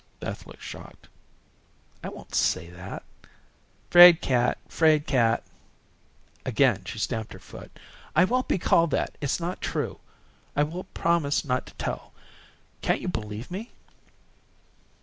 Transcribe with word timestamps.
'"Beth 0.19 0.47
looked 0.47 0.63
shocked. 0.63 1.09
"I 2.03 2.09
won't 2.09 2.33
say 2.33 2.71
that." 2.71 3.03
"'Fraid 3.91 4.19
cat. 4.19 4.57
'Fraid 4.67 5.05
cat." 5.05 5.43
Again 6.43 6.85
she 6.85 6.97
stamped 6.97 7.33
her 7.33 7.37
foot. 7.39 7.69
"I 8.15 8.23
won't 8.23 8.47
be 8.47 8.57
called 8.57 8.89
that. 8.89 9.15
It's 9.21 9.39
not 9.39 9.61
true. 9.61 9.99
I 10.55 10.63
will 10.63 10.85
promise 10.85 11.45
not 11.45 11.67
to 11.67 11.75
tell. 11.75 12.13
Can't 12.81 13.01
you 13.01 13.09
believe 13.09 13.51
me?" 13.51 13.73